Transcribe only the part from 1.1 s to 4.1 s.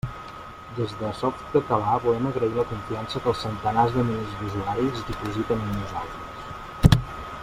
Softcatalà volem agrair la confiança que els centenars de